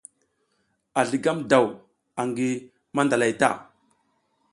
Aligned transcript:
A 0.99 1.01
zligam 1.09 1.39
daw 1.51 1.65
angi 2.21 2.49
mandazlay 2.95 3.33
ta. 3.41 3.49